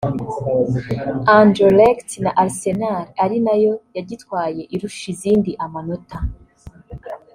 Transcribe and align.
Anderlect 1.39 2.09
na 2.23 2.31
Arsenal 2.43 3.05
ari 3.23 3.37
nayo 3.45 3.73
yagitwaye 3.95 4.61
irusha 4.75 5.05
izindi 5.13 5.51
amanota 5.65 6.17